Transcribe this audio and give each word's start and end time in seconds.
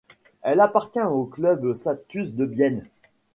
Elle 0.41 0.61
appartient 0.61 0.99
au 1.03 1.25
club 1.27 1.73
Satus 1.73 2.33
de 2.33 2.45
Bienne. 2.47 2.87